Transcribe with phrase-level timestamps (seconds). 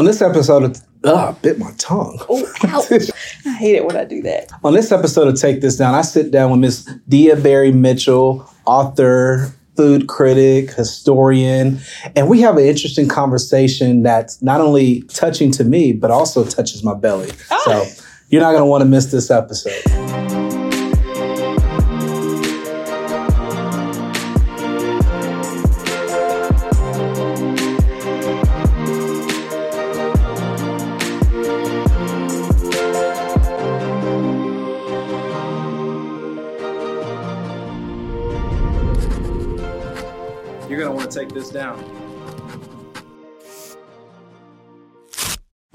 [0.00, 2.18] On this episode of Ugh, bit my tongue.
[2.30, 4.48] Oh, I hate it when I do that.
[4.64, 8.50] On this episode of Take This Down, I sit down with Miss Deah Berry Mitchell,
[8.64, 11.80] author, food critic, historian,
[12.16, 16.82] and we have an interesting conversation that's not only touching to me, but also touches
[16.82, 17.30] my belly.
[17.50, 17.62] Oh.
[17.66, 20.19] So you're not going to want to miss this episode.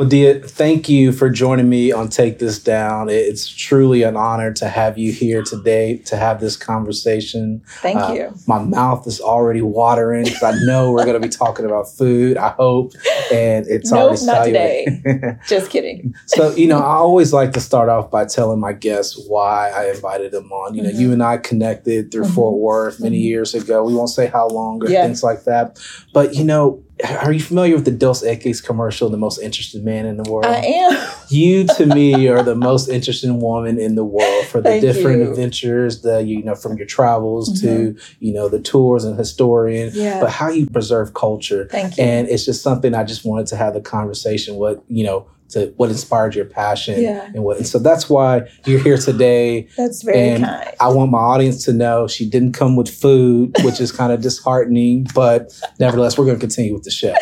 [0.10, 3.10] Deah, thank you for joining me on Take This Down.
[3.10, 7.62] It's truly an honor to have you here today to have this conversation.
[7.82, 8.36] Thank uh, you.
[8.48, 12.38] My mouth is already watering because I know we're going to be talking about food.
[12.38, 12.94] I hope,
[13.34, 15.38] and it's nope, already not today.
[15.48, 16.14] Just kidding.
[16.28, 19.90] so, you know, I always like to start off by telling my guests why I
[19.90, 20.76] invited them on.
[20.76, 21.02] You know, mm-hmm.
[21.02, 22.36] you and I connected through mm-hmm.
[22.36, 23.24] Fort Worth many mm-hmm.
[23.24, 23.84] years ago.
[23.84, 25.04] We won't say how long or yeah.
[25.04, 25.80] things like that,
[26.14, 30.06] but you know, are you familiar with the Dos Equis commercial, The Most Interested Man
[30.06, 30.46] in the World?
[30.46, 31.08] I am.
[31.28, 35.20] you, to me, are the most interesting woman in the world for the Thank different
[35.20, 35.30] you.
[35.30, 37.96] adventures, the, you know, from your travels mm-hmm.
[37.96, 40.22] to, you know, the tours and historian, yeah.
[40.22, 41.68] but how you preserve culture.
[41.70, 42.04] Thank you.
[42.04, 45.74] And it's just something I just wanted to have the conversation with, you know, to
[45.78, 47.30] what inspired your passion yeah.
[47.34, 49.68] and what and so that's why you're here today.
[49.78, 50.72] That's very and kind.
[50.80, 54.22] I want my audience to know she didn't come with food which is kind of
[54.22, 57.14] disheartening but nevertheless we're going to continue with the show.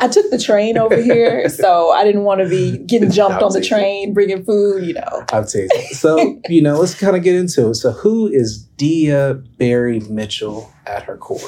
[0.00, 3.52] I took the train over here so i didn't want to be getting jumped on
[3.52, 5.24] the train bringing food you know.
[5.32, 5.68] I'm teasing.
[5.92, 7.74] So you know let's kind of get into it.
[7.74, 11.40] So who is Deah Berry Mitchell at her core?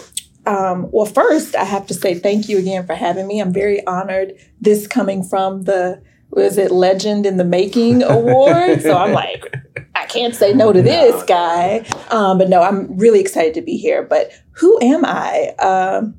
[0.46, 3.40] Um, well, first, I have to say thank you again for having me.
[3.40, 4.34] I'm very honored.
[4.60, 6.02] This coming from the
[6.34, 8.82] was it Legend in the Making Award?
[8.82, 9.54] so I'm like,
[9.94, 11.86] I can't say no to this guy.
[12.10, 14.02] Um, but no, I'm really excited to be here.
[14.02, 15.54] But who am I?
[15.58, 16.14] Um,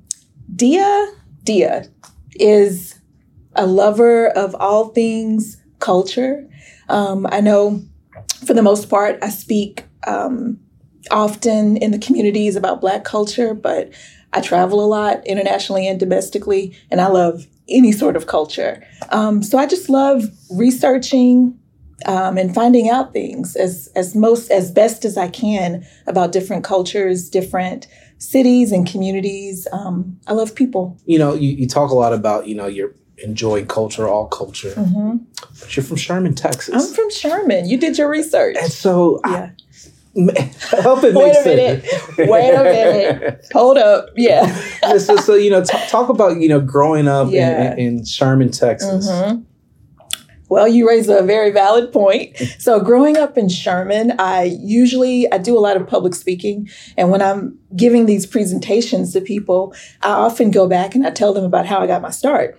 [0.55, 1.11] Deah,
[1.43, 1.85] Deah
[2.35, 2.99] is
[3.55, 6.47] a lover of all things culture.
[6.89, 7.81] Um, I know
[8.45, 10.59] for the most part, I speak um,
[11.11, 13.91] often in the communities about Black culture, but
[14.33, 18.85] I travel a lot internationally and domestically, and I love any sort of culture.
[19.09, 21.57] Um, so I just love researching
[22.05, 26.63] um, and finding out things as as most as best as I can about different
[26.63, 27.87] cultures, different
[28.17, 29.67] cities and communities.
[29.71, 30.97] Um, I love people.
[31.05, 34.71] You know, you, you talk a lot about you know your enjoying culture, all culture.
[34.71, 35.17] Mm-hmm.
[35.59, 36.75] But you're from Sherman, Texas.
[36.75, 37.67] I'm from Sherman.
[37.67, 39.31] You did your research, and so yeah.
[39.31, 39.51] I,
[40.15, 41.85] Help it Wait a minute.
[42.17, 43.45] Wait a minute.
[43.51, 44.07] Hold up.
[44.15, 44.97] Yeah.
[44.97, 47.73] so, so, you know, t- talk about you know growing up yeah.
[47.73, 49.09] in, in, Sherman, Texas.
[49.09, 49.41] Mm-hmm.
[50.47, 52.37] Well, you raise a very valid point.
[52.59, 57.11] So, growing up in Sherman, I usually I do a lot of public speaking, and
[57.11, 61.43] when I'm giving these presentations to people, I often go back and I tell them
[61.43, 62.57] about how I got my start.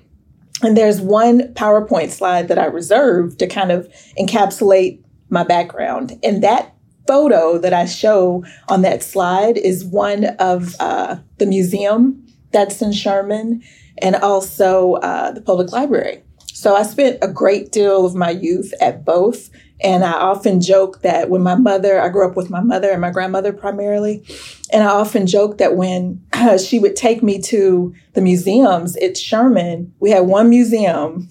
[0.63, 3.89] And there's one PowerPoint slide that I reserve to kind of
[4.19, 6.76] encapsulate my background, and that
[7.07, 12.93] photo that I show on that slide is one of uh, the museum that's in
[12.93, 13.63] Sherman
[13.99, 16.23] and also uh, the public library.
[16.57, 19.51] So I spent a great deal of my youth at both.
[19.83, 23.01] And I often joke that when my mother, I grew up with my mother and
[23.01, 24.25] my grandmother primarily.
[24.73, 29.19] And I often joke that when uh, she would take me to the museums at
[29.19, 31.29] Sherman, we had one museum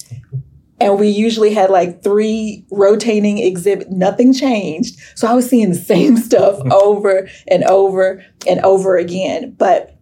[0.85, 4.99] and we usually had like three rotating exhibit nothing changed.
[5.15, 9.55] So i was seeing the same stuff over and over and over again.
[9.57, 9.97] But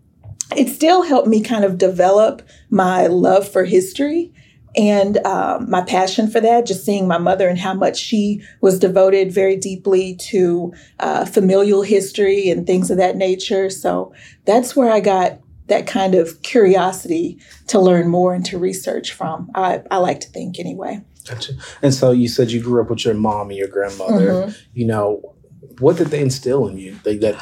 [0.57, 4.33] it still helped me kind of develop my love for history
[4.75, 8.77] and um, my passion for that just seeing my mother and how much she was
[8.77, 13.69] devoted very deeply to uh, familial history and things of that nature.
[13.69, 14.13] So
[14.45, 19.50] that's where i got that kind of curiosity to learn more and to research from.
[19.56, 21.02] I, I like to think anyway.
[21.28, 21.53] Gotcha.
[21.82, 24.28] And so you said you grew up with your mom and your grandmother.
[24.28, 24.52] Mm-hmm.
[24.73, 25.35] You know,
[25.79, 26.99] what did they instill in you?
[27.03, 27.41] They that.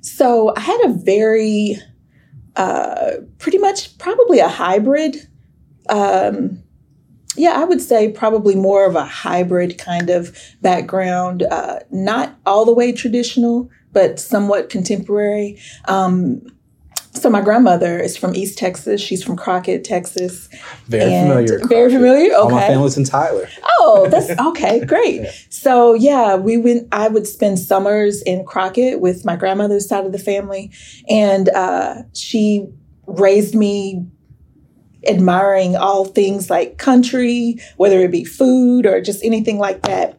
[0.00, 1.78] So I had a very,
[2.54, 5.16] uh, pretty much probably a hybrid.
[5.88, 6.62] Um,
[7.36, 12.64] yeah, I would say probably more of a hybrid kind of background, uh, not all
[12.64, 15.60] the way traditional, but somewhat contemporary.
[15.86, 16.46] Um,
[17.16, 19.00] so my grandmother is from East Texas.
[19.00, 20.48] She's from Crockett, Texas.
[20.86, 21.66] Very familiar.
[21.66, 22.26] Very familiar.
[22.26, 22.34] Okay.
[22.34, 23.48] All my family's in Tyler.
[23.80, 24.84] Oh, that's okay.
[24.84, 25.22] Great.
[25.22, 25.30] yeah.
[25.50, 26.88] So yeah, we went.
[26.92, 30.70] I would spend summers in Crockett with my grandmother's side of the family,
[31.08, 32.66] and uh, she
[33.06, 34.04] raised me
[35.08, 40.18] admiring all things like country, whether it be food or just anything like that.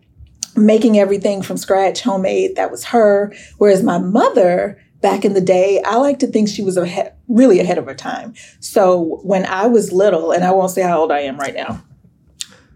[0.55, 3.31] Making everything from scratch, homemade, that was her.
[3.59, 7.59] Whereas my mother, back in the day, I like to think she was ahead, really
[7.59, 8.33] ahead of her time.
[8.59, 11.81] So when I was little, and I won't say how old I am right now,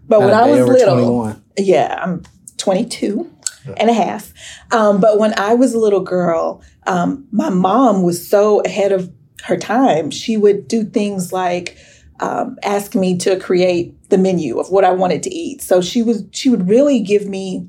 [0.08, 1.42] but when I was little, 21.
[1.58, 2.22] yeah, I'm
[2.58, 3.30] 22
[3.76, 4.32] and a half.
[4.70, 9.12] Um, but when I was a little girl, um, my mom was so ahead of
[9.44, 10.10] her time.
[10.10, 11.76] She would do things like
[12.20, 15.62] um, ask me to create the menu of what I wanted to eat.
[15.62, 17.68] So she was she would really give me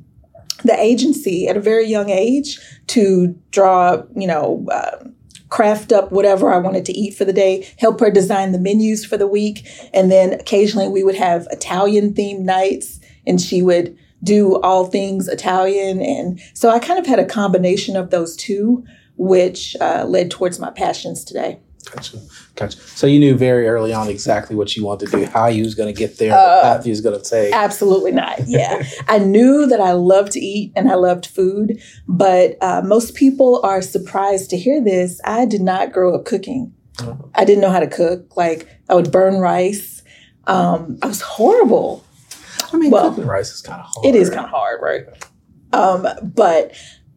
[0.63, 4.65] the agency at a very young age to draw, you know.
[4.71, 5.09] Uh,
[5.49, 9.05] craft up whatever I wanted to eat for the day, help her design the menus
[9.05, 9.67] for the week.
[9.93, 15.27] And then occasionally we would have Italian themed nights and she would do all things
[15.27, 16.01] Italian.
[16.01, 18.83] And so I kind of had a combination of those two,
[19.17, 21.59] which uh, led towards my passions today.
[21.93, 22.17] Gotcha.
[22.55, 22.77] Gotcha.
[22.79, 25.75] So you knew very early on exactly what you wanted to do, how you was
[25.75, 27.53] going to get there, uh, the path you was going to take.
[27.53, 28.39] Absolutely not.
[28.53, 28.83] Yeah.
[29.07, 33.61] I knew that I loved to eat and I loved food, but uh, most people
[33.63, 35.19] are surprised to hear this.
[35.25, 36.73] I did not grow up cooking.
[36.99, 37.15] Uh-huh.
[37.33, 38.35] I didn't know how to cook.
[38.37, 40.03] Like I would burn rice.
[40.45, 42.05] Um, I was horrible.
[42.71, 44.05] I mean, well, cooking rice is kind of hard.
[44.05, 45.05] It is kind of hard, right?
[45.71, 46.73] Um, but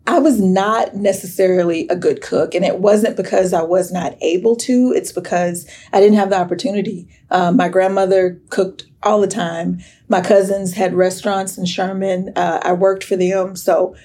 [0.06, 4.56] I was not necessarily a good cook, and it wasn't because I was not able
[4.56, 4.93] to.
[4.94, 7.08] It's because I didn't have the opportunity.
[7.31, 9.81] Um, my grandmother cooked all the time.
[10.08, 12.32] My cousins had restaurants in Sherman.
[12.37, 13.97] Uh, I worked for them, so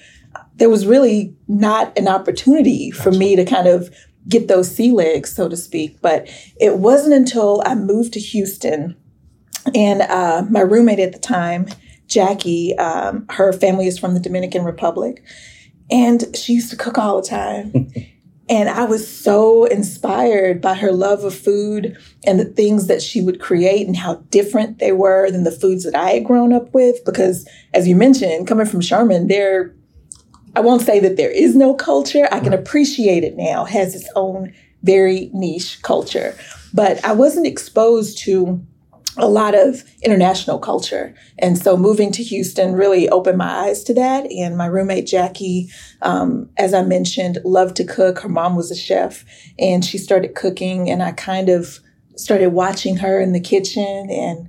[0.56, 3.94] there was really not an opportunity for me to kind of
[4.28, 6.00] get those sea legs, so to speak.
[6.00, 6.28] But
[6.60, 8.96] it wasn't until I moved to Houston
[9.74, 11.68] and uh, my roommate at the time,
[12.06, 15.22] Jackie, um, her family is from the Dominican Republic.
[15.92, 17.92] And she used to cook all the time.
[18.48, 23.20] and I was so inspired by her love of food and the things that she
[23.20, 26.72] would create and how different they were than the foods that I had grown up
[26.72, 27.04] with.
[27.04, 29.74] Because, as you mentioned, coming from Sherman, there,
[30.56, 32.26] I won't say that there is no culture.
[32.32, 34.52] I can appreciate it now, it has its own
[34.82, 36.34] very niche culture.
[36.74, 38.64] But I wasn't exposed to
[39.16, 41.14] a lot of international culture.
[41.38, 44.30] And so moving to Houston really opened my eyes to that.
[44.30, 45.68] And my roommate, Jackie,
[46.00, 48.20] um, as I mentioned, loved to cook.
[48.20, 49.24] Her mom was a chef
[49.58, 50.90] and she started cooking.
[50.90, 51.80] And I kind of
[52.16, 54.08] started watching her in the kitchen.
[54.10, 54.48] And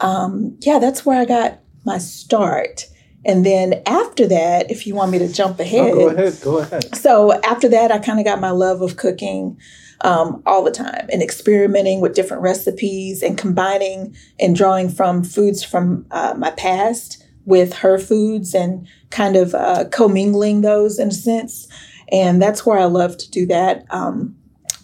[0.00, 2.86] um, yeah, that's where I got my start.
[3.24, 5.92] And then after that, if you want me to jump ahead.
[5.92, 6.96] go ahead, go ahead.
[6.96, 9.58] So after that, I kind of got my love of cooking
[10.02, 15.62] um, all the time and experimenting with different recipes and combining and drawing from foods
[15.62, 21.12] from uh, my past with her foods and kind of uh, commingling those in a
[21.12, 21.68] sense.
[22.12, 23.84] And that's where I love to do that.
[23.90, 24.36] Um,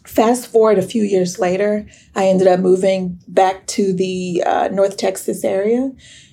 [0.05, 4.97] fast forward a few years later, I ended up moving back to the uh, North
[4.97, 5.93] Texas area.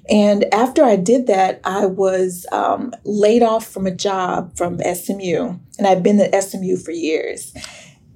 [0.09, 5.57] And after I did that, I was um, laid off from a job from SMU.
[5.77, 7.53] And I've been at SMU for years.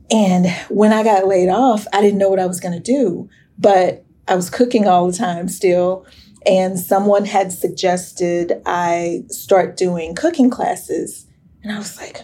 [0.09, 3.29] And when I got laid off, I didn't know what I was going to do,
[3.57, 6.05] but I was cooking all the time still.
[6.45, 11.25] And someone had suggested I start doing cooking classes.
[11.61, 12.21] And I was like,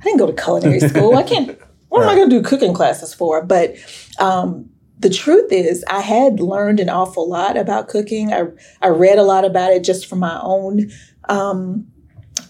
[0.00, 1.16] I didn't go to culinary school.
[1.16, 3.44] I can't, what am I going to do cooking classes for?
[3.44, 3.76] But
[4.18, 4.68] um,
[4.98, 8.32] the truth is, I had learned an awful lot about cooking.
[8.32, 8.46] I,
[8.82, 10.90] I read a lot about it just for my own
[11.28, 11.86] um,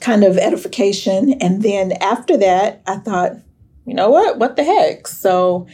[0.01, 1.35] kind of edification.
[1.35, 3.33] And then after that, I thought,
[3.87, 4.39] you know what?
[4.39, 5.07] What the heck?
[5.07, 5.67] So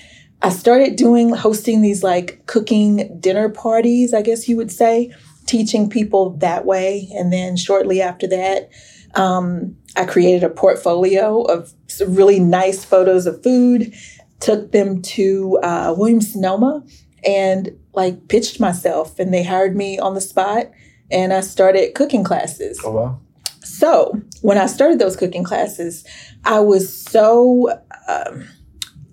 [0.42, 5.12] I started doing, hosting these like cooking dinner parties, I guess you would say,
[5.46, 7.08] teaching people that way.
[7.14, 8.70] And then shortly after that,
[9.14, 11.72] um, I created a portfolio of
[12.06, 13.94] really nice photos of food,
[14.40, 16.84] took them to uh, Williams Sonoma
[17.24, 20.70] and like pitched myself, and they hired me on the spot.
[21.10, 22.80] And I started cooking classes.
[22.84, 23.20] Oh, wow.
[23.62, 26.04] So when I started those cooking classes,
[26.44, 28.48] I was so, um,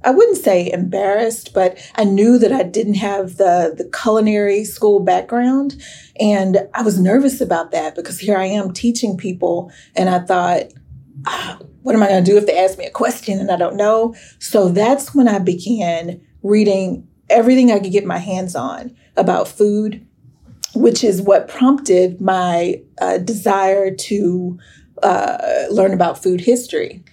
[0.05, 4.99] I wouldn't say embarrassed, but I knew that I didn't have the, the culinary school
[4.99, 5.81] background.
[6.19, 9.71] And I was nervous about that because here I am teaching people.
[9.95, 10.73] And I thought,
[11.25, 13.55] ah, what am I going to do if they ask me a question and I
[13.55, 14.15] don't know?
[14.39, 20.05] So that's when I began reading everything I could get my hands on about food,
[20.75, 24.59] which is what prompted my uh, desire to
[25.01, 27.03] uh, learn about food history.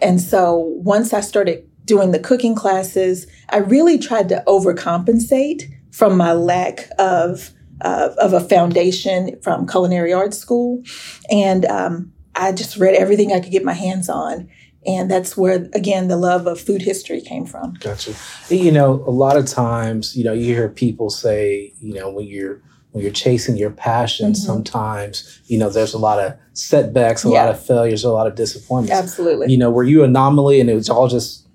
[0.00, 6.16] And so once I started doing the cooking classes, I really tried to overcompensate from
[6.16, 7.50] my lack of
[7.82, 10.82] uh, of a foundation from culinary arts school,
[11.30, 14.48] and um, I just read everything I could get my hands on.
[14.86, 17.74] And that's where, again, the love of food history came from.
[17.80, 18.14] Gotcha.
[18.48, 22.26] You know, a lot of times, you know, you hear people say, you know, when
[22.26, 24.36] you're when you're chasing your passion, Mhm.
[24.36, 28.34] sometimes, you know, there's a lot of setbacks, a lot of failures, a lot of
[28.34, 28.92] disappointments.
[29.00, 29.50] Absolutely.
[29.50, 31.46] You know, were you anomaly and it was all just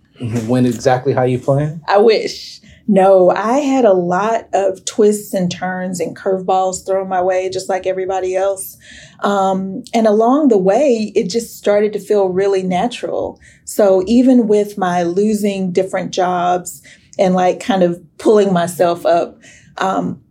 [0.47, 1.81] went exactly how you planned?
[1.87, 2.61] I wish.
[2.87, 7.67] No, I had a lot of twists and turns and curveballs thrown my way, just
[7.67, 8.77] like everybody else.
[9.21, 13.39] Um, and along the way, it just started to feel really natural.
[13.65, 16.81] So even with my losing different jobs
[17.17, 19.39] and like kind of pulling myself up,
[19.79, 20.21] um,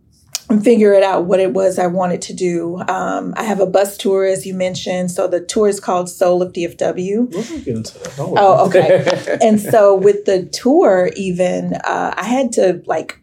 [0.49, 2.79] and figure it out what it was I wanted to do.
[2.87, 5.11] Um, I have a bus tour, as you mentioned.
[5.11, 7.31] So the tour is called Soul of DFW.
[7.31, 8.15] We'll get into that.
[8.15, 9.37] Don't Oh, okay.
[9.41, 13.19] and so with the tour even uh, i had to like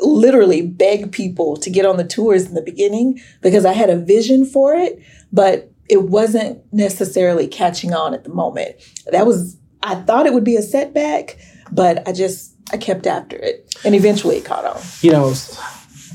[0.00, 3.96] literally beg people to get on the tours in the beginning because i had a
[3.96, 8.76] vision for it but it wasn't necessarily catching on at the moment
[9.10, 11.38] that was i thought it would be a setback
[11.72, 15.32] but i just i kept after it and eventually it caught on you know,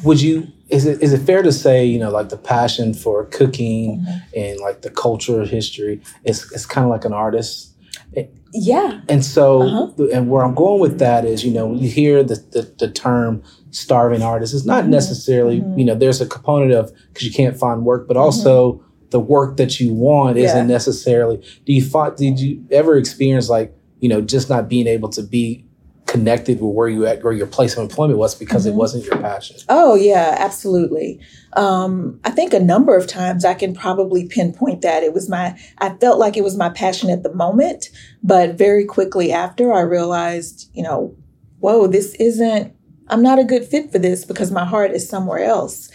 [0.03, 3.25] would you is it is it fair to say, you know, like the passion for
[3.25, 4.39] cooking Mm-hmm.
[4.39, 7.67] and like the culture history is it's kind of like an artist?
[8.53, 10.05] yeah And so, Uh-huh.
[10.13, 12.89] and where I'm going with that is, you know, when you hear the, the, the
[12.91, 13.41] term
[13.71, 14.89] starving artist, it's not Mhm.
[14.89, 15.77] necessarily, Mhm.
[15.79, 18.81] you know, there's a component of because you can't find work, but also
[19.11, 20.45] the work that you want Yeah.
[20.47, 21.37] isn't necessarily.
[21.65, 25.21] Do you find, did you ever experience like, you know, just not being able to
[25.23, 25.63] be
[26.11, 28.77] connected with where you at, where your place of employment was because it Mhm.
[28.77, 29.55] wasn't your passion?
[29.69, 31.19] Oh, yeah, absolutely.
[31.53, 35.03] Um, I think a number of times I can probably pinpoint that.
[35.03, 37.89] It was my, I felt like it was my passion at the moment,
[38.21, 41.15] but very quickly after I realized, you know,
[41.59, 42.73] whoa, this isn't,
[43.07, 45.89] I'm not a good fit for this because my heart is somewhere else.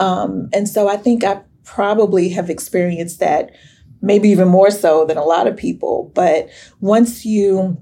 [0.00, 3.50] Um, and so I think I probably have experienced that
[4.00, 6.10] maybe even more so than a lot of people.
[6.14, 6.48] But
[6.80, 7.76] once you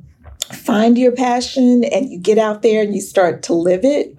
[0.53, 4.15] find your passion and you get out there and you start to live it,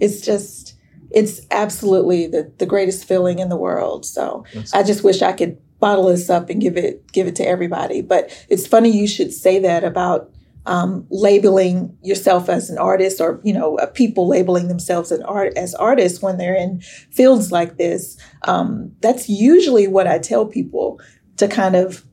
[0.00, 0.74] it's just
[1.10, 4.04] it's absolutely the, the greatest feeling in the world.
[4.04, 4.44] So
[4.74, 8.02] i just wish i could bottle this up and give it give it to everybody.
[8.02, 10.30] But it's funny you should say that about
[10.66, 15.56] um, labeling yourself as an artist or you know uh, people labeling themselves as, art,
[15.56, 18.18] as artists when they're in fields like this.
[18.42, 21.00] Um, that's usually what i tell people
[21.36, 22.04] to kind of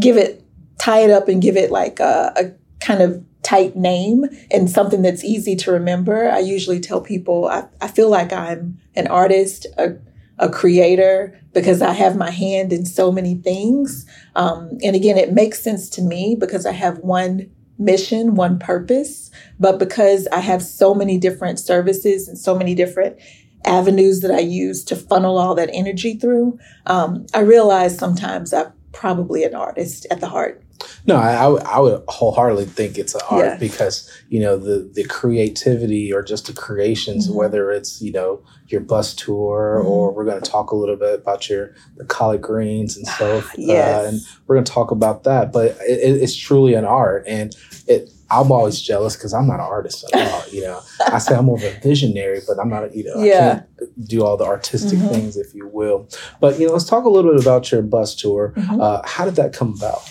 [0.00, 0.44] give it
[0.78, 5.02] tie it up and give it like a, a kind of tight name and something
[5.02, 6.30] that's easy to remember.
[6.30, 9.96] I usually tell people I, I feel like I'm an artist, a,
[10.38, 14.06] a creator, because I have my hand in so many things.
[14.36, 19.30] Um, and again, it makes sense to me because I have one mission, one purpose,
[19.58, 23.18] but because I have so many different services and so many different
[23.64, 28.72] avenues that I use to funnel all that energy through, um, I realize sometimes I'm
[29.00, 30.62] probably an artist at the heart.
[31.06, 33.56] No, I, I would- I would wholeheartedly think it's an art Yeah.
[33.56, 37.34] because you know the the creativity or just the creations, Mhm.
[37.34, 39.88] whether it's you know your bus tour Mhm.
[39.88, 43.42] or we're going to talk a little bit about your the collard greens and so
[43.56, 44.04] Yes.
[44.04, 45.52] uh, and we're going to talk about that.
[45.52, 47.54] But it, it- it's truly an art, and
[47.86, 48.10] it.
[48.28, 50.42] I'm always jealous because I'm not an artist at all.
[50.50, 52.92] You know, I say I'm more of a visionary, but I'm not.
[52.92, 53.36] You know, Yeah.
[53.36, 53.66] I can't
[54.04, 55.08] do all the artistic Mhm.
[55.10, 56.08] things, if you will.
[56.40, 58.52] But you know, let's talk a little bit about your bus tour.
[58.56, 58.80] Mhm.
[58.82, 60.02] Uh, how did that come about?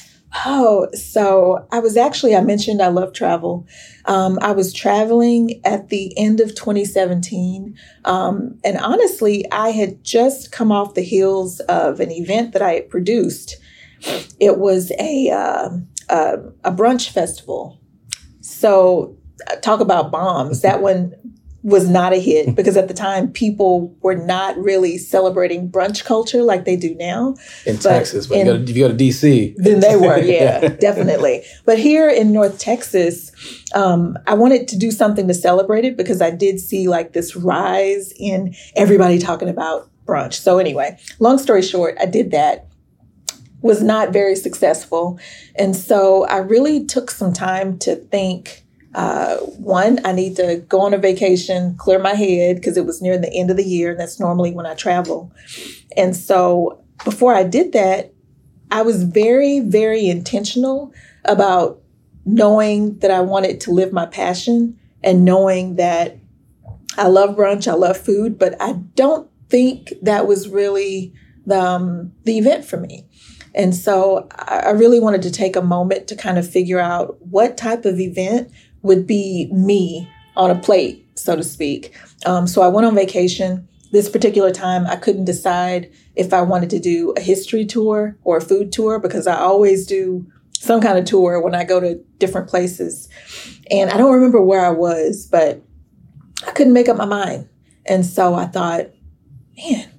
[0.45, 3.65] Oh, so I was actually, I mentioned I love travel.
[4.05, 7.75] Um, I was traveling at the end of 2017.
[8.03, 12.73] Um, and honestly, I had just come off the heels of an event that I
[12.73, 13.57] had produced.
[14.39, 15.69] It was a, uh,
[16.09, 17.79] a, a brunch festival.
[18.41, 19.15] So,
[19.49, 20.61] uh, talk about bombs.
[20.61, 21.13] That one
[21.65, 26.43] was not a hit because at the time people were not really celebrating brunch culture
[26.43, 27.35] like they do now.
[27.65, 29.55] in But Texas, but in- you go to, if you go to DC.
[29.57, 31.43] Then they were, yeah, definitely.
[31.65, 33.31] But here in North Texas,
[33.73, 37.35] um, I wanted to do something to celebrate it because I did see like this
[37.35, 40.35] rise in everybody talking about brunch.
[40.35, 42.67] So anyway, long story short, I did that.
[43.61, 45.17] Was not very successful,
[45.55, 48.64] and so I really took some time to think.
[48.95, 53.01] Uh, one, I need to go on a vacation, clear my head because it was
[53.01, 55.33] near the end of the year, and that's normally when I travel.
[55.97, 58.13] And so before I did that,
[58.71, 60.93] I was very, very intentional
[61.25, 61.81] about
[62.25, 66.17] knowing that I wanted to live my passion and knowing that
[66.97, 71.13] I love brunch, I love food, but I don't think that was really
[71.45, 73.05] the, um, the event for me.
[73.53, 77.21] And so I, I really wanted to take a moment to kind of figure out
[77.25, 78.51] what type of event
[78.85, 81.93] would be me on a plate, so to speak.
[82.25, 83.67] Um, so I went on vacation.
[83.91, 88.37] this particular time, I couldn't decide if I wanted to do a history tour or
[88.37, 90.25] a food tour because I always do
[90.59, 93.07] some kind of tour when I go to different places.
[93.71, 95.61] And I don't remember where I was, but
[96.45, 97.47] I couldn't make up my mind.
[97.85, 98.87] And so I thought,
[99.57, 99.89] man,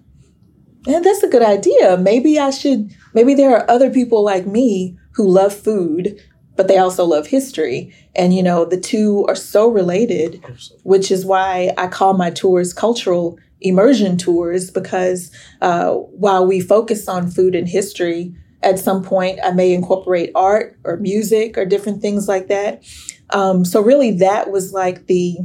[0.86, 1.96] man, that's a good idea.
[1.96, 6.20] Maybe I should, maybe there are other people like me who love food,
[6.56, 7.94] but they also love history.
[8.14, 10.42] And, you know, the two are so related,
[10.82, 17.08] which is why I call my tours cultural immersion tours, because uh, while we focus
[17.08, 22.02] on food and history, at some point I may incorporate art or music or different
[22.02, 22.82] things like that.
[23.30, 25.38] Um, so, really, that was like the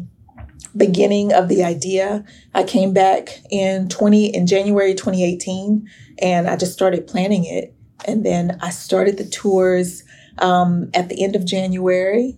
[0.76, 2.24] beginning of the idea.
[2.54, 5.88] I came back in 20 in January 2018
[6.20, 7.76] and I just started planning it.
[8.06, 10.04] And then I started the tours
[10.42, 12.38] um, at the end of January.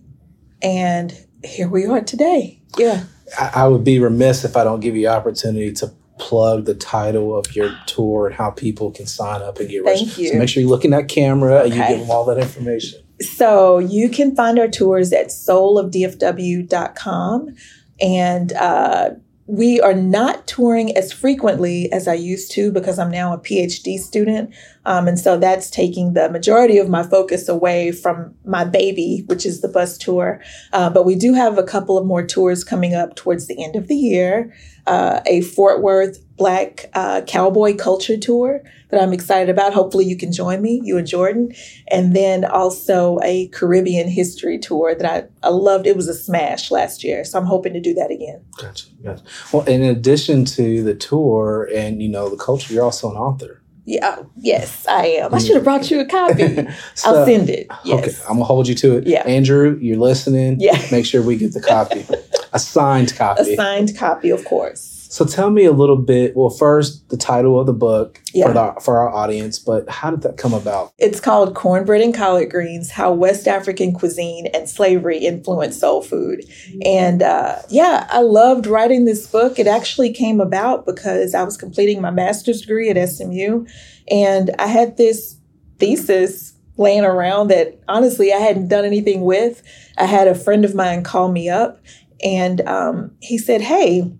[0.62, 2.62] And here we are today.
[2.78, 3.04] Yeah.
[3.38, 7.36] I, I would be remiss if I don't give you opportunity to plug the title
[7.36, 10.18] of your tour and how people can sign up and get registered.
[10.18, 10.28] You.
[10.28, 11.64] So make sure you're looking at camera okay.
[11.64, 13.00] and you give them all that information.
[13.20, 17.54] So you can find our tours at soulofdfw.com.
[18.00, 19.10] And uh,
[19.46, 23.98] we are not touring as frequently as I used to because I'm now a PhD
[23.98, 24.54] student.
[24.86, 29.46] Um, and so that's taking the majority of my focus away from my baby, which
[29.46, 30.42] is the bus tour.
[30.72, 33.76] Uh, but we do have a couple of more tours coming up towards the end
[33.76, 34.54] of the year.
[34.86, 38.60] Uh, a Fort Worth Black uh, Cowboy Culture Tour
[38.90, 39.72] that I'm excited about.
[39.72, 41.52] Hopefully, you can join me, you and Jordan.
[41.88, 45.86] And then also a Caribbean History Tour that I, I loved.
[45.86, 47.24] It was a smash last year.
[47.24, 48.44] So I'm hoping to do that again.
[48.60, 48.88] Gotcha.
[49.02, 49.22] gotcha.
[49.54, 53.62] Well, in addition to the tour and, you know, the culture, you're also an author.
[53.84, 54.22] Yeah.
[54.38, 55.34] Yes, I am.
[55.34, 56.66] I should have brought you a copy.
[56.94, 57.66] so, I'll send it.
[57.84, 57.98] Yes.
[58.04, 59.06] Okay, I'm gonna hold you to it.
[59.06, 59.22] Yeah.
[59.24, 60.56] Andrew, you're listening.
[60.60, 60.80] Yeah.
[60.90, 62.06] Make sure we get the copy,
[62.52, 63.52] a signed copy.
[63.52, 64.93] A signed copy, of course.
[65.14, 66.34] So tell me a little bit.
[66.34, 68.48] Well, first the title of the book yeah.
[68.48, 70.92] for, the, for our audience, but how did that come about?
[70.98, 76.44] It's called Cornbread and Collard Greens: How West African Cuisine and Slavery Influenced Soul Food.
[76.84, 79.60] And uh, yeah, I loved writing this book.
[79.60, 83.66] It actually came about because I was completing my master's degree at SMU,
[84.10, 85.38] and I had this
[85.78, 89.62] thesis laying around that honestly I hadn't done anything with.
[89.96, 91.78] I had a friend of mine call me up,
[92.24, 94.10] and um, he said, "Hey."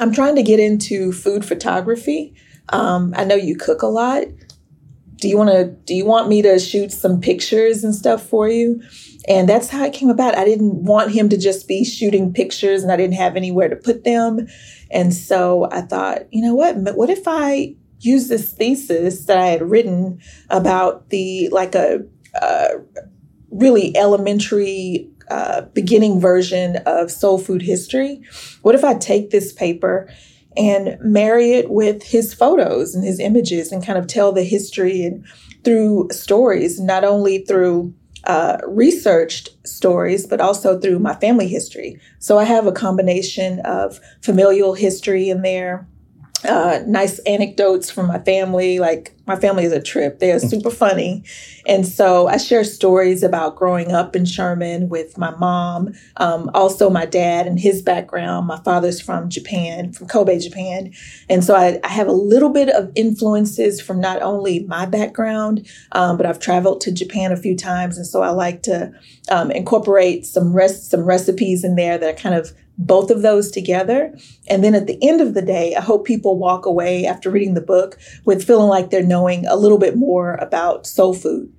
[0.00, 2.34] I'm trying to get into food photography.
[2.70, 4.24] Um, I know you cook a lot.
[5.16, 5.64] Do you want to?
[5.66, 8.80] Do you want me to shoot some pictures and stuff for you?
[9.26, 10.38] And that's how it came about.
[10.38, 13.76] I didn't want him to just be shooting pictures, and I didn't have anywhere to
[13.76, 14.46] put them.
[14.90, 16.76] And so I thought, you know what?
[16.96, 20.20] What if I use this thesis that I had written
[20.50, 22.04] about the like a,
[22.40, 22.68] a
[23.50, 28.22] really elementary uh, beginning version of soul food history.
[28.62, 30.08] What if I take this paper
[30.56, 35.02] and marry it with his photos and his images and kind of tell the history
[35.02, 35.24] and
[35.64, 42.00] through stories, not only through uh, researched stories, but also through my family history.
[42.18, 45.86] So I have a combination of familial history in there,
[46.44, 48.78] uh, nice anecdotes from my family.
[48.78, 51.24] Like my family is a trip; they are super funny,
[51.66, 56.90] and so I share stories about growing up in Sherman with my mom, um, also
[56.90, 58.46] my dad and his background.
[58.46, 60.92] My father's from Japan, from Kobe, Japan,
[61.28, 65.66] and so I, I have a little bit of influences from not only my background,
[65.92, 68.92] um, but I've traveled to Japan a few times, and so I like to
[69.30, 73.50] um, incorporate some rest some recipes in there that are kind of both of those
[73.50, 74.16] together.
[74.48, 77.54] And then at the end of the day, I hope people walk away after reading
[77.54, 81.52] the book with feeling like they're knowing a little bit more about soul food.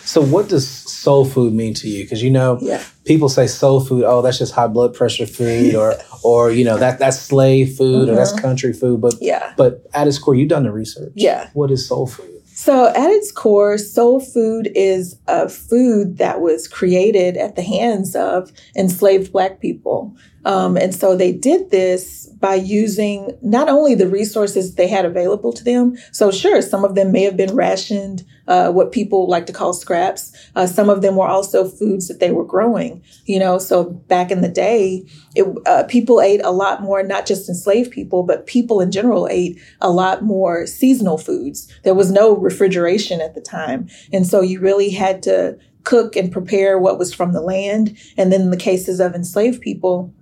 [0.00, 2.02] So, what does soul food mean to you?
[2.04, 2.82] Because you know, yeah.
[3.04, 4.04] people say soul food.
[4.04, 8.02] Oh, that's just high blood pressure food, or or you know that that's slave food,
[8.02, 8.12] mm-hmm.
[8.12, 8.42] or that's mm-hmm.
[8.42, 9.00] country food.
[9.00, 11.12] But yeah, but at its core, you've done the research.
[11.14, 12.37] Yeah, what is soul food?
[12.60, 18.16] So, at its core, soul food is a food that was created at the hands
[18.16, 20.16] of enslaved Black people.
[20.44, 25.52] Um, and so they did this by using not only the resources they had available
[25.52, 25.96] to them.
[26.12, 29.72] So, sure, some of them may have been rationed, uh, what people like to call
[29.72, 30.32] scraps.
[30.54, 33.02] Uh, some of them were also foods that they were growing.
[33.26, 37.26] You know, so back in the day, it, uh, people ate a lot more, not
[37.26, 41.72] just enslaved people, but people in general ate a lot more seasonal foods.
[41.82, 43.88] There was no refrigeration at the time.
[44.12, 47.96] And so you really had to cook and prepare what was from the land.
[48.16, 50.14] And then in the cases of enslaved people,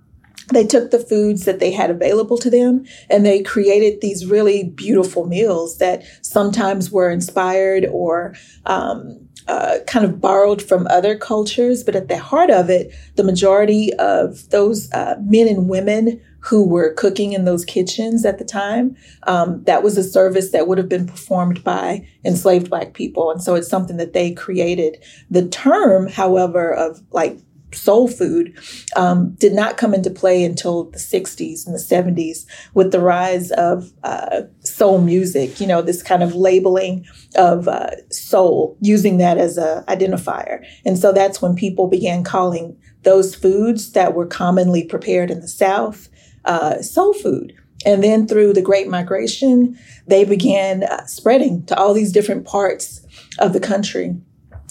[0.47, 4.63] they took the foods that they had available to them and they created these really
[4.63, 11.83] beautiful meals that sometimes were inspired or um, uh, kind of borrowed from other cultures.
[11.83, 16.65] But at the heart of it, the majority of those uh, men and women who
[16.65, 18.95] were cooking in those kitchens at the time.
[19.23, 23.31] Um, that was a service that would have been performed by enslaved Black people.
[23.31, 25.03] And so it's something that they created.
[25.29, 27.37] The term, however, of like
[27.73, 28.57] soul food
[28.95, 33.51] um, did not come into play until the 60s and the 70s with the rise
[33.51, 39.37] of uh, soul music you know this kind of labeling of uh, soul using that
[39.37, 40.65] as a identifier.
[40.85, 45.47] And so that's when people began calling those foods that were commonly prepared in the
[45.47, 46.09] south
[46.45, 47.53] uh, soul food.
[47.85, 49.77] And then through the great migration
[50.07, 53.05] they began uh, spreading to all these different parts
[53.39, 54.15] of the country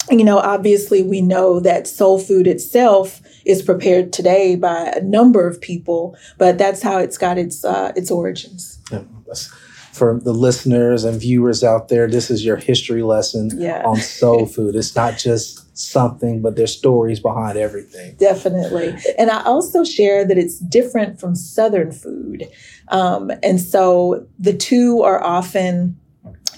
[0.09, 5.47] you know, obviously, we know that soul food itself is prepared today by a number
[5.47, 8.79] of people, but that's how it's got its uh, its origins.
[8.91, 9.03] Yeah,
[9.97, 13.81] for the listeners and viewers out there, this is your history lesson yeah.
[13.83, 14.75] on soul food.
[14.75, 18.15] It's not just something, but there's stories behind everything.
[18.15, 18.95] Definitely.
[19.17, 22.47] And I also share that it's different from Southern food.
[22.89, 25.99] Um, and so the two are often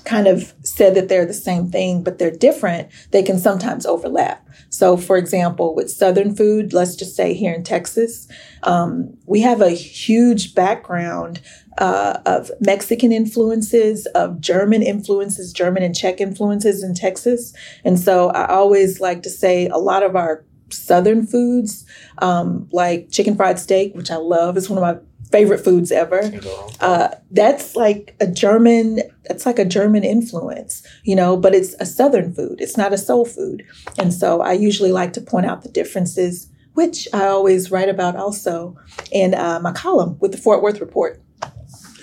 [0.09, 4.43] kind of said that they're the same thing, but they're different, they can sometimes overlap.
[4.69, 8.27] So, for example, with Southern food, let's just say here in Texas,
[8.63, 11.41] um, we have a huge background
[11.77, 17.53] uh, of Mexican influences, of German influences, German and Czech influences in Texas.
[17.85, 21.85] And so I always like to say a lot of our Southern foods,
[22.17, 26.31] um, like chicken fried steak, which I love, is one of my favorite foods ever.
[26.79, 29.01] Uh, that's like a German.
[29.25, 31.37] That's like a German influence, you know.
[31.37, 32.61] But it's a Southern food.
[32.61, 33.65] It's not a soul food,
[33.97, 38.15] and so I usually like to point out the differences, which I always write about
[38.15, 38.77] also
[39.11, 41.21] in uh, my column with the Fort Worth Report.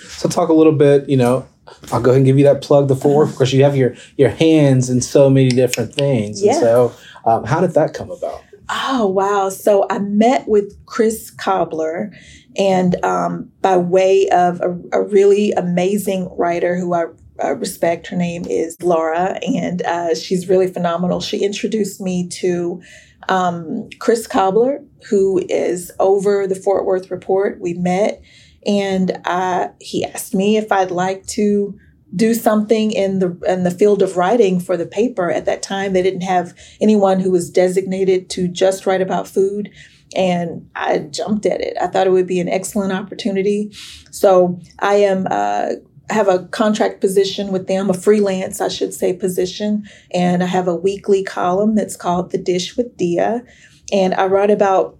[0.09, 1.47] So talk a little bit, you know.
[1.91, 3.95] I'll go ahead and give you that plug, the Fort Worth, because you have your
[4.15, 6.41] your hands in so many different things.
[6.41, 6.53] Yeah.
[6.53, 8.41] And so, um, how did that come about?
[8.69, 9.49] Oh, wow.
[9.49, 12.11] So I met with Chris Cobler,
[12.57, 17.05] and um, by way of a, a, really amazing writer who I
[17.43, 21.21] uh, respect, her name is Laura, and uh, she's really phenomenal.
[21.21, 22.81] She introduced me to
[23.29, 27.59] um, Chris Cobler, who is over the Fort Worth Report.
[27.61, 28.23] We met,
[28.65, 31.77] and uh, he asked me if I'd like to
[32.15, 35.91] do something in the in the field of writing for the paper at that time
[35.91, 39.69] they didn't have anyone who was designated to just write about food
[40.17, 41.77] and I jumped at it.
[41.79, 43.71] I thought it would be an excellent opportunity.
[44.11, 45.73] So I am uh,
[46.09, 50.67] have a contract position with them, a freelance, I should say, position, and I have
[50.67, 53.43] a weekly column that's called The Dish with Deah,
[53.91, 54.97] and I write about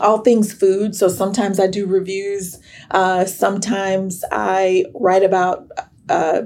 [0.00, 0.94] all things food.
[0.94, 2.58] So sometimes I do reviews.
[2.90, 5.66] Uh, sometimes I write about
[6.08, 6.42] uh,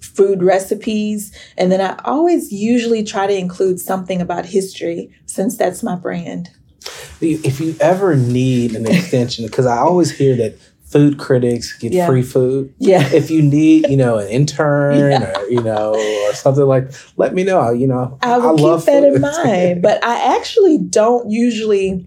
[0.00, 1.36] food recipes.
[1.56, 6.50] And then I always usually try to include something about history since that's my brand.
[7.20, 10.58] If you ever need an extension, because I always hear that
[10.94, 12.06] food critics get yeah.
[12.06, 12.72] free food.
[12.78, 13.08] Yeah.
[13.12, 15.40] If you need, you know, an intern yeah.
[15.40, 17.72] or, you know, or something like, let me know.
[17.72, 19.14] You know, I will I keep that food.
[19.14, 19.82] in mind.
[19.82, 22.06] but I actually don't usually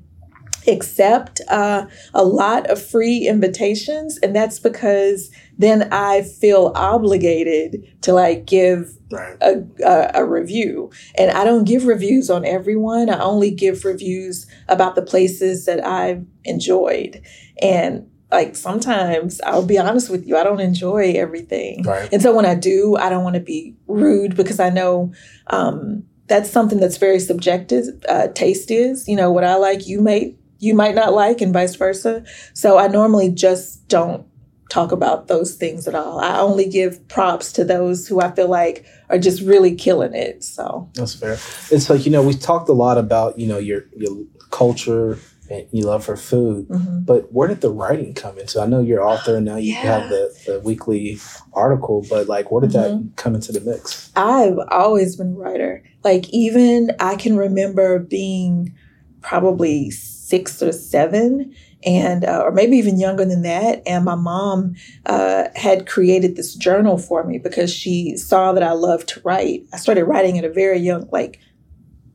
[0.68, 4.18] accept uh, a lot of free invitations.
[4.18, 9.38] And that's because then I feel obligated to like give right.
[9.42, 10.92] a, a, a, review.
[11.18, 13.10] And I don't give reviews on everyone.
[13.10, 17.22] I only give reviews about the places that I've enjoyed.
[17.62, 21.84] And like sometimes I'll be honest with you, I don't enjoy everything.
[21.84, 22.10] Right.
[22.12, 25.14] And so when I do, I don't want to be rude because I know
[25.48, 27.86] um, that's something that's very subjective.
[28.08, 31.54] Uh, taste is, you know, what I like, you may you might not like, and
[31.54, 32.24] vice versa.
[32.54, 34.26] So I normally just don't
[34.70, 36.20] talk about those things at all.
[36.20, 40.44] I only give props to those who I feel like are just really killing it.
[40.44, 41.34] So that's fair.
[41.72, 45.66] It's like you know we talked a lot about you know your your culture and
[45.72, 47.02] your love for food, mm-hmm.
[47.02, 48.60] but where did the writing come into?
[48.60, 50.00] I know you're author and now you yeah.
[50.00, 51.20] have the, the weekly
[51.54, 53.08] article, but like where did mm-hmm.
[53.08, 54.12] that come into the mix?
[54.16, 55.84] I've always been a writer.
[56.04, 58.76] Like even I can remember being
[59.22, 61.54] probably six or seven
[61.86, 63.82] and uh, or maybe even younger than that.
[63.86, 64.76] And my mom
[65.06, 69.64] uh, had created this journal for me because she saw that I loved to write.
[69.74, 71.40] I started writing at a very young, like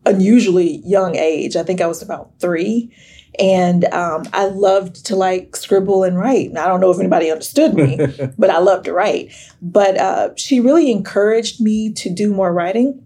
[0.04, 1.56] unusually young age.
[1.56, 2.94] I think I was about three.
[3.38, 6.50] And um, I loved to like scribble and write.
[6.50, 7.96] And I don't know if anybody understood me,
[8.38, 9.32] but I loved to write.
[9.62, 13.02] But uh, she really encouraged me to do more writing.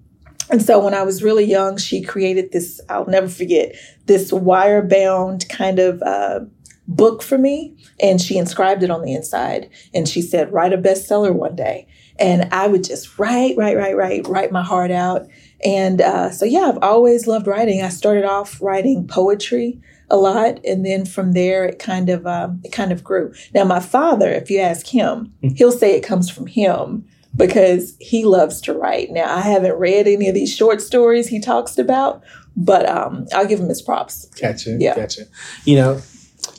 [0.51, 3.75] And so when I was really young, she created this, I'll never forget,
[4.07, 6.41] this wire bound kind of uh,
[6.87, 7.77] book for me.
[8.01, 9.69] And she inscribed it on the inside.
[9.93, 11.89] And she said, write a bestseller one day.
[12.19, 15.27] And I would just write, write, write, write, write my heart out.
[15.65, 17.83] And uh, so, yeah, I've always loved writing.
[17.83, 19.81] I started off writing poetry.
[20.09, 23.35] a lot, and then from there it kind of um, it kind of grew.
[23.53, 25.49] Now my father, if you ask him, Hmm.
[25.57, 27.05] he'll say it comes from him
[27.37, 29.11] because he loves to write.
[29.11, 32.23] Now I haven't read any of these short stories he talks about,
[32.57, 34.27] but um, I'll give him his props.
[34.41, 34.77] Gotcha.
[34.81, 34.97] Yeah.
[34.97, 35.23] Gotcha.
[35.65, 36.01] You know,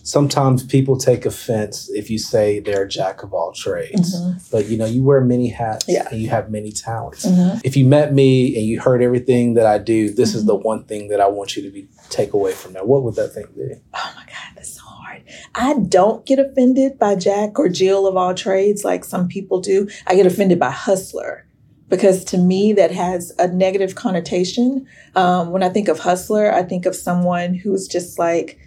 [0.04, 4.16] sometimes people take offense if you say they're a jack of all trades,
[4.52, 6.08] but you know, you wear many hats Yeah.
[6.12, 7.26] and you have many talents.
[7.26, 7.60] Mhm.
[7.63, 10.48] If you met me and you heard everything that I do, this is Mhm.
[10.48, 12.88] the one thing that I want you to be take away from that.
[12.88, 13.63] What would that thing be?
[13.94, 15.17] Oh my God, that's so hard.
[15.56, 19.88] I don't get offended by Jack or Jill of all trades like some people do.
[20.06, 21.48] I get offended by hustler
[21.90, 24.88] because to me that has a negative connotation.
[25.16, 28.60] Um, when I think of hustler, I think of someone who's just like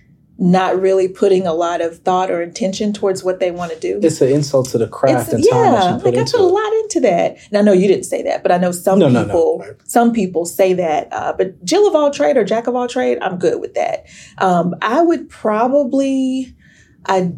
[0.43, 4.01] not really putting a lot of thought or intention towards what they want to do.
[4.03, 6.31] It's an insult to the craft It's- and time that yeah, you put like I
[6.31, 8.73] put a lot into that, and I know you didn't say that, but I know
[8.73, 9.27] some No, no, no.
[9.27, 11.09] people, some people say that.
[11.13, 14.07] Uh, but Jill of all trade or Jack of all trade, I'm good with that.
[14.39, 16.57] Um, I would probably,
[17.05, 17.33] I,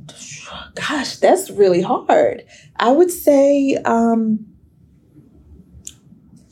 [0.77, 2.45] gosh, that's really hard.
[2.77, 4.47] I would say um,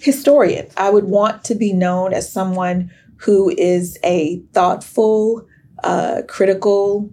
[0.00, 0.66] historian.
[0.76, 5.46] I would want to be known as someone who is a thoughtful,
[5.84, 7.10] uh, critical,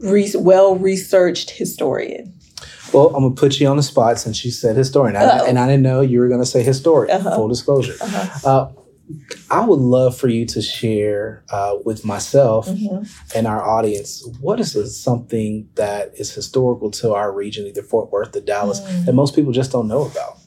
[0.00, 2.34] re- well researched historian.
[2.92, 5.66] Well, I'm gonna put you on the spot since you said historian, I, and I
[5.66, 7.16] didn't know you were gonna say historian.
[7.16, 7.36] Uh-huh.
[7.36, 7.94] Full disclosure.
[8.00, 8.48] Uh-huh.
[8.48, 8.72] Uh,
[9.50, 13.06] I would love for you to share uh, with myself Mhm.
[13.34, 18.34] and our audience what is something that is historical to our region, either Fort Worth
[18.36, 19.06] or Dallas, Mm.
[19.06, 20.38] that most people just don't know about.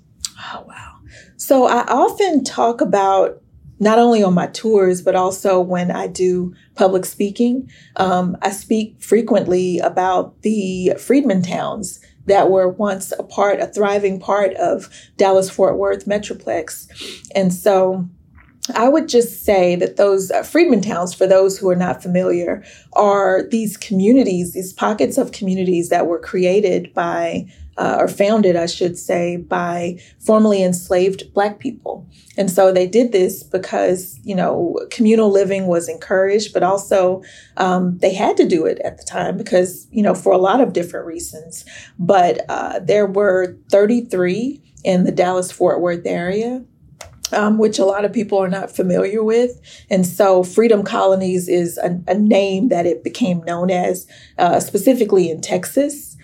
[0.54, 0.92] Oh, wow.
[1.38, 3.42] So I often talk about
[3.80, 7.70] not only on my tours, but also when I do public speaking.
[7.98, 14.20] Um, I speak frequently about the Freedmen towns that were once a part, a thriving
[14.20, 16.88] part of Dallas Fort Worth Metroplex.
[17.36, 18.08] And so
[18.74, 22.64] I would just say that those uh, Freedmen towns, for those who are not familiar,
[22.94, 27.46] are these communities, these pockets of communities that were created by,
[27.78, 32.08] uh, or founded, I should say, by formerly enslaved Black people.
[32.38, 37.22] And so they did this because, you know, communal living was encouraged, but also
[37.58, 40.62] um, they had to do it at the time because, you know, for a lot
[40.62, 41.66] of different reasons.
[42.00, 46.64] But uh, there were 33 in the Dallas Fort Worth area
[47.32, 49.60] um, which a lot of people are not familiar with.
[49.90, 54.08] And so, Freedom Colonies is a, a name that it became known as,
[54.38, 56.18] uh, specifically in Texas.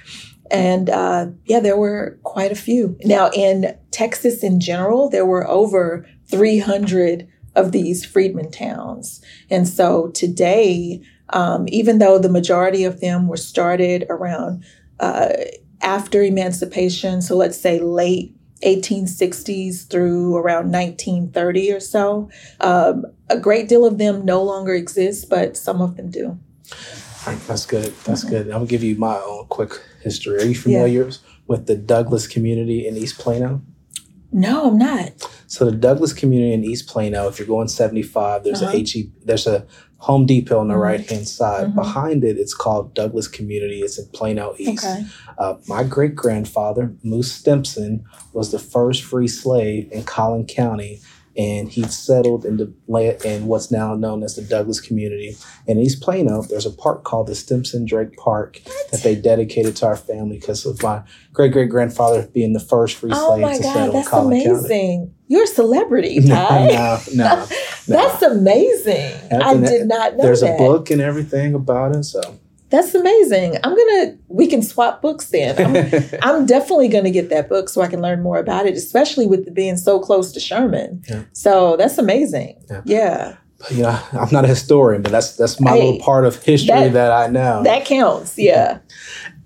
[0.52, 2.98] And uh, yeah, there were quite a few.
[3.06, 9.22] Now, in Texas in general, there were over 300 of these freedmen towns.
[9.50, 14.64] And so, today, um, even though the majority of them were started around
[15.00, 15.30] uh,
[15.82, 22.30] after emancipation, so let's say late 1860s through around 1930 or so.
[22.60, 26.38] Um, a great deal of them no longer exist, but some of them do.
[27.48, 27.94] That's good.
[28.04, 28.48] That's good.
[28.48, 30.38] I'm gonna give you my own quick history.
[30.40, 31.10] Are you familiar
[31.48, 33.62] with the Douglas community in East Plano?
[34.34, 35.12] No, I'm not.
[35.48, 38.72] So the Douglas community in East Plano, if you're going 75, there's Uh-huh.
[38.72, 39.66] a HE, there's a
[39.98, 40.82] Home Depot on the Mhm.
[40.82, 41.68] right hand side.
[41.68, 41.76] Mhm.
[41.76, 43.82] Behind it, it's called Douglas Community.
[43.82, 44.84] It's in Plano East.
[44.84, 45.06] Okay.
[45.38, 51.02] Uh, my great grandfather, Moose Stimpson, was the first free slave in Collin County,
[51.38, 55.36] and he settled in the la- in what's now known as the Douglas community.
[55.68, 58.60] And in East Plano, there's a park called the Stimpson Drake Park
[58.92, 62.96] that they dedicated to our family because of my great great grandfather being the first
[62.98, 64.50] free Oh slave my to God, settle in that's Collin County.
[64.60, 65.14] amazing.
[65.28, 67.48] You're a celebrity, no, no, no.
[67.88, 69.14] That's amazing.
[69.32, 70.56] I did not know There's that.
[70.56, 72.04] a book and everything about it.
[72.04, 72.40] So
[72.72, 73.58] That's amazing.
[73.64, 74.18] I'm gonna.
[74.30, 75.56] We can swap books then.
[75.60, 79.28] I'm, I'm definitely to get that book so I can learn more about it, especially
[79.28, 81.04] with being so close to Sherman.
[81.10, 81.24] Yeah.
[81.34, 82.64] So that's amazing.
[82.70, 82.82] Yeah.
[82.86, 83.38] Yeah,
[83.70, 86.74] you know, I'm not a historian, but that's that's my Hey, little part of history
[86.76, 87.62] that- that, I know.
[87.64, 88.36] that counts.
[88.38, 88.80] Yeah.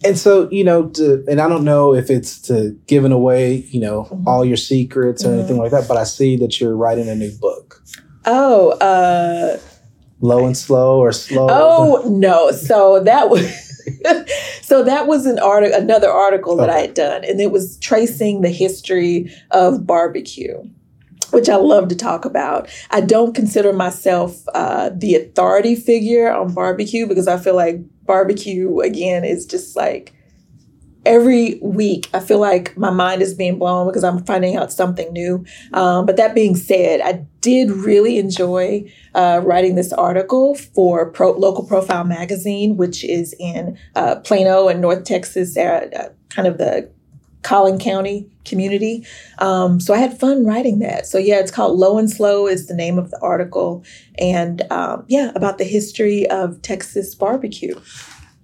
[0.05, 3.79] and so, you know, to, and I don't know if it's to giving away, you
[3.81, 4.23] know, Mhm.
[4.27, 5.39] all your secrets or Mhm.
[5.39, 7.81] anything like that, but I see that you're writing a new book.
[8.25, 9.57] Oh, uh,
[10.21, 11.47] Low and slow or slow.
[11.49, 12.51] oh no.
[12.51, 13.63] So that was.
[14.63, 18.41] so that was an article, another article that I had done, and it was tracing
[18.41, 20.63] the history of barbecue.
[21.32, 22.67] which I love to talk about.
[22.89, 28.80] I don't consider myself uh, the authority figure on barbecue because I feel like barbecue,
[28.80, 30.14] again, is just like
[31.06, 35.12] every week I feel like my mind is being blown because I'm finding out something
[35.13, 35.46] new.
[35.74, 41.38] Um, but that being said, I did really enjoy uh, writing this article for Pro-
[41.38, 46.58] Local Profile Magazine, which is in uh, Plano and North Texas, uh, uh, kind of
[46.58, 46.89] the
[47.44, 49.06] Collin County community.
[49.38, 51.06] Um, so I had fun writing that.
[51.06, 53.84] So yeah, it's called Low and Slow is the name of the article,
[54.18, 57.80] and um, yeah, about the history of Texas barbecue.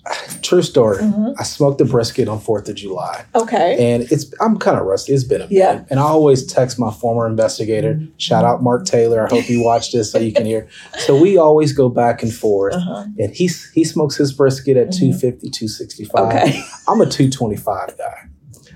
[0.42, 0.98] True story.
[0.98, 1.40] Mm-hmm.
[1.40, 3.26] I smoked a brisket on Fourth of July.
[3.36, 3.94] Okay.
[3.94, 5.14] And it's I'm kind of rusty.
[5.14, 5.74] It's been a yeah.
[5.74, 5.88] minute.
[5.90, 7.96] And I always text my former investigator.
[7.96, 8.18] Mm-hmm.
[8.18, 9.26] Shout out Mark Taylor.
[9.26, 10.68] I hope you watch this so you can hear.
[11.02, 12.76] So we always go back and forth.
[12.76, 13.06] Uh-huh.
[13.18, 15.12] And he he smokes his brisket at mm-hmm.
[15.12, 16.26] 250, 265.
[16.28, 16.64] Okay.
[16.88, 18.30] I'm a 225 guy.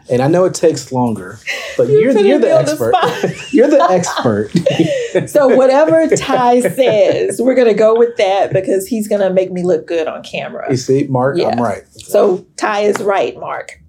[0.10, 1.40] And I know it takes longer,
[1.78, 2.92] but you're, you're, you're the expert.
[2.92, 5.30] The you're the expert.
[5.30, 9.88] so whatever Ty says, we're gonna go with that because he's gonna make me look
[9.88, 10.70] good on camera.
[10.70, 11.48] You see, Mark, yeah.
[11.48, 11.84] I'm right.
[11.92, 13.82] So Ty is right, Mark.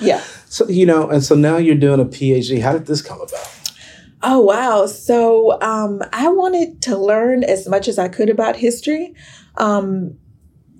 [0.00, 0.22] Yeah.
[0.46, 2.60] So you know, and so now you're doing a PhD.
[2.60, 3.48] How did this come about?
[4.22, 4.86] Oh wow!
[4.86, 9.14] So um, I wanted to learn as much as I could about history.
[9.56, 10.18] Um,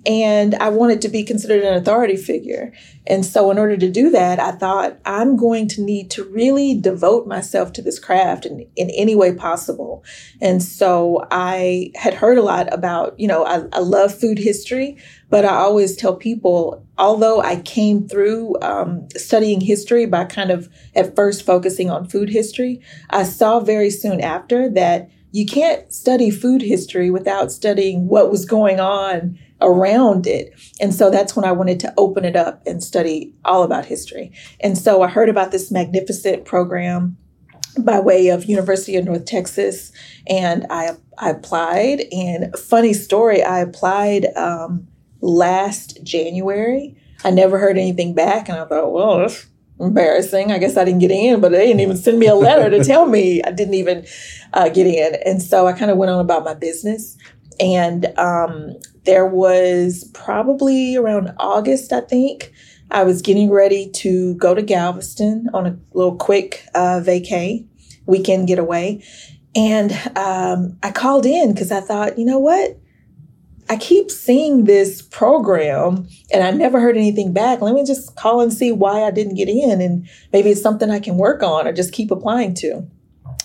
[0.08, 2.72] and I wanted to be considered an authority figure.
[3.06, 6.80] And so, in order to do that, I thought I'm going to need to really
[6.80, 10.02] devote myself to this craft in, in any way possible.
[10.40, 14.96] And so, I had heard a lot about, you know, I, I love food history,
[15.28, 20.70] but I always tell people, although I came through um, studying history by kind of
[20.94, 26.30] at first focusing on food history, I saw very soon after that you can't study
[26.30, 30.52] food history without studying what was going on around it.
[30.80, 34.32] And so that's when I wanted to open it up and study all about history.
[34.60, 37.16] And so I heard about this magnificent program
[37.78, 39.92] by way of University of North Texas,
[40.26, 42.04] and I I applied.
[42.12, 44.88] And funny story, I applied um,
[45.20, 46.96] last January.
[47.24, 49.46] I never heard anything back, and I thought, well, that's
[49.80, 50.50] embarrassing.
[50.52, 52.84] I guess I didn't get in, but they didn't even send me a letter to
[52.84, 54.06] tell me I didn't even
[54.52, 55.16] uh, get in.
[55.24, 57.16] And so I kind of went on about my business.
[57.60, 58.76] And um,
[59.08, 62.52] there was probably around August, I think,
[62.90, 67.66] I was getting ready to go to Galveston on a little quick uh, vacay,
[68.04, 69.02] weekend getaway.
[69.56, 72.78] And um, I called in because I thought, you know what?
[73.70, 77.62] I keep seeing this program and I never heard anything back.
[77.62, 79.80] Let me just call and see why I didn't get in.
[79.80, 82.86] And maybe it's something I can work on or just keep applying to.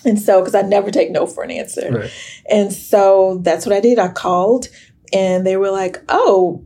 [0.04, 1.90] And so, because I never take no for an answer.
[1.90, 2.10] Right.
[2.50, 3.98] And so that's what I did.
[3.98, 4.68] I called
[5.12, 6.64] and they were like, oh,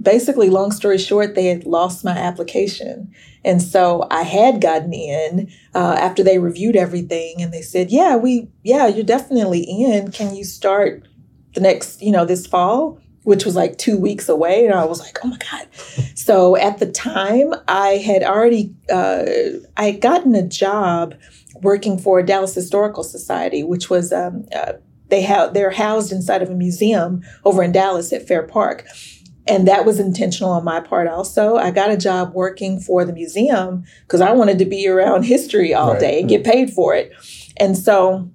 [0.00, 3.12] basically, long story short, they had lost my application.
[3.44, 8.16] And so I had gotten in uh, after they reviewed everything and they said, yeah,
[8.16, 10.10] we, yeah, you're definitely in.
[10.10, 11.06] Can you start
[11.54, 13.00] the next, you know, this fall?
[13.24, 14.64] Which was like two weeks away.
[14.64, 15.68] And I was like, oh my God.
[16.14, 19.24] So at the time, I had already, uh,
[19.76, 21.14] I had gotten a job
[21.62, 24.74] working for Dallas Historical Society, which was um, uh,
[25.10, 28.86] they have they're housed inside of a museum over in Dallas at Fair Park.
[29.46, 31.56] And that was intentional on my part also.
[31.56, 35.74] I got a job working for the museum because I wanted to be around history
[35.74, 36.00] all right.
[36.00, 37.12] day and get paid for it.
[37.56, 38.30] And so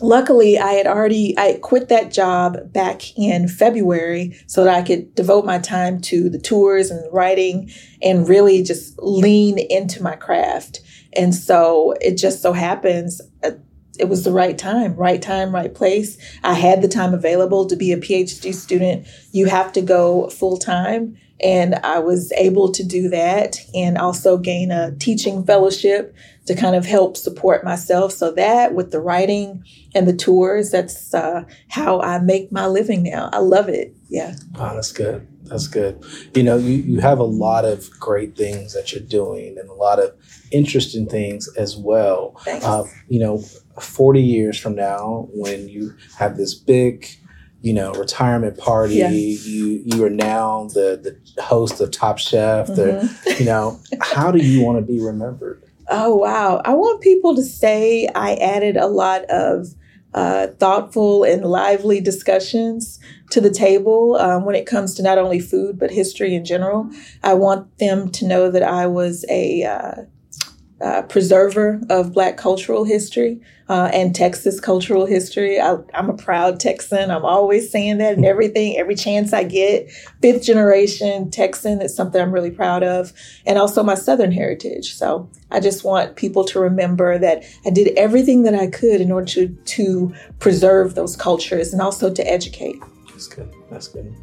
[0.00, 5.14] luckily I had already I quit that job back in February so that I could
[5.14, 7.70] devote my time to the tours and writing
[8.02, 10.80] and really just lean into my craft.
[11.14, 13.52] And so it just so happens uh,
[13.98, 16.18] it was the right time, right time, right place.
[16.42, 19.06] I had the time available to be a PhD student.
[19.32, 21.16] You have to go full time.
[21.42, 26.14] And I was able to do that and also gain a teaching fellowship
[26.46, 28.12] to kind of help support myself.
[28.12, 29.62] So, that with the writing
[29.94, 33.28] and the tours, that's uh, how I make my living now.
[33.34, 33.94] I love it.
[34.08, 34.36] Yeah.
[34.54, 35.26] Oh, that's good.
[35.42, 36.02] That's good.
[36.34, 39.74] You know, you, you have a lot of great things that you're doing and a
[39.74, 40.12] lot of
[40.50, 42.40] interesting things as well.
[42.46, 43.42] Uh, you know,
[43.80, 47.06] 40 years from now, when you have this big,
[47.62, 49.10] you know, retirement party, yeah.
[49.10, 52.68] you you are now the the host of Top Chef.
[52.68, 52.76] Mm-hmm.
[52.76, 55.62] The, you know, how do you want to be remembered?
[55.88, 56.60] Oh wow!
[56.64, 59.74] I want people to say I added a lot of
[60.16, 62.98] uh, thoughtful and lively discussions
[63.30, 66.88] to the table um, when it comes to not only food but history in general.
[67.22, 70.02] I want them to know that I was a uh,
[70.80, 75.58] uh, preserver of Black cultural history uh, and Texas cultural history.
[75.58, 77.10] I, am a proud Texan.
[77.10, 79.90] I'm always saying that and everything, every chance I get.
[80.20, 83.12] Fifth generation Texan is something I'm really proud of,
[83.46, 84.94] and also my Southern heritage.
[84.94, 89.10] So I just want people to remember that I did everything that I could in
[89.10, 92.76] order to, to preserve those cultures and also to educate.
[93.08, 93.52] That's good.
[93.70, 94.14] That's good.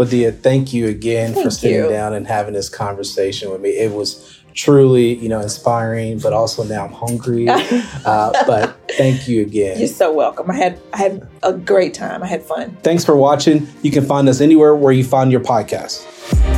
[0.00, 1.88] Well, Deah, thank you again thank for sitting you.
[1.90, 3.68] down and having this conversation with me.
[3.68, 7.48] It was truly, you know, inspiring, but also now I'm hungry.
[7.48, 9.78] uh, but thank you again.
[9.78, 10.50] You're so welcome.
[10.50, 12.22] I had I had a great time.
[12.22, 12.76] I had fun.
[12.82, 13.68] Thanks for watching.
[13.82, 16.49] You can find us anywhere where you find your podcast.